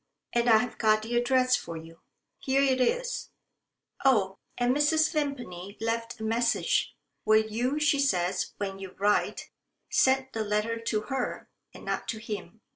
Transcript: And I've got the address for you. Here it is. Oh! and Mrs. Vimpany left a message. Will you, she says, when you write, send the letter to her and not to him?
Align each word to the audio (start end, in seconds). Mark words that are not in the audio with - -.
And 0.33 0.49
I've 0.49 0.79
got 0.79 1.03
the 1.03 1.15
address 1.15 1.55
for 1.55 1.77
you. 1.77 2.01
Here 2.39 2.63
it 2.63 2.81
is. 2.81 3.29
Oh! 4.03 4.39
and 4.57 4.75
Mrs. 4.75 5.11
Vimpany 5.13 5.77
left 5.79 6.19
a 6.19 6.23
message. 6.23 6.95
Will 7.23 7.45
you, 7.45 7.77
she 7.79 7.99
says, 7.99 8.55
when 8.57 8.79
you 8.79 8.95
write, 8.97 9.51
send 9.91 10.29
the 10.33 10.43
letter 10.43 10.79
to 10.79 11.01
her 11.01 11.51
and 11.71 11.85
not 11.85 12.07
to 12.07 12.17
him? 12.17 12.61